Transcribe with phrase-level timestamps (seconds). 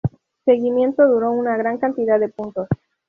[0.45, 2.67] Seguimiento duro una gran cantidad de puntos.